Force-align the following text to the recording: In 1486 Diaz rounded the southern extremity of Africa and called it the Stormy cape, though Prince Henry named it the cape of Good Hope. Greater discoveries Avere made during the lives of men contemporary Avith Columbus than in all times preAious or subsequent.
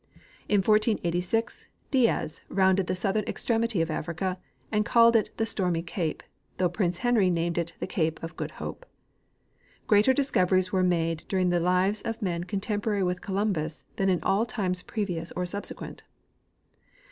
In 0.49 0.61
1486 0.63 1.67
Diaz 1.91 2.41
rounded 2.49 2.87
the 2.87 2.95
southern 2.95 3.23
extremity 3.25 3.83
of 3.83 3.91
Africa 3.91 4.39
and 4.71 4.83
called 4.83 5.15
it 5.15 5.29
the 5.37 5.45
Stormy 5.45 5.83
cape, 5.83 6.23
though 6.57 6.69
Prince 6.69 6.97
Henry 7.05 7.29
named 7.29 7.59
it 7.59 7.73
the 7.79 7.85
cape 7.85 8.17
of 8.23 8.35
Good 8.35 8.53
Hope. 8.57 8.87
Greater 9.85 10.11
discoveries 10.11 10.69
Avere 10.69 10.87
made 10.87 11.23
during 11.27 11.49
the 11.51 11.59
lives 11.59 12.01
of 12.01 12.19
men 12.19 12.45
contemporary 12.45 13.03
Avith 13.03 13.21
Columbus 13.21 13.83
than 13.97 14.09
in 14.09 14.23
all 14.23 14.43
times 14.43 14.81
preAious 14.81 15.31
or 15.35 15.45
subsequent. 15.45 16.01